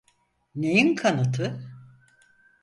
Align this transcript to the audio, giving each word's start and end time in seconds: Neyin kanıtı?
Neyin 0.55 0.95
kanıtı? 0.95 1.63